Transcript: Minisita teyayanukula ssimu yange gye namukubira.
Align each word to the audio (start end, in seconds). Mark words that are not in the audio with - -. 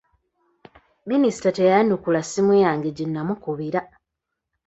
Minisita 1.09 1.49
teyayanukula 1.57 2.19
ssimu 2.23 2.53
yange 2.63 2.89
gye 2.97 3.05
namukubira. 3.09 3.81